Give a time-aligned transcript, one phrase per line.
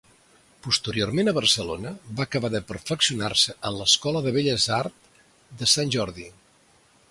[0.67, 1.91] Posteriorment a Barcelona
[2.21, 5.09] va acabar de perfeccionar-se en l'Escola de Belles Art
[5.63, 6.29] de Sant Jordi.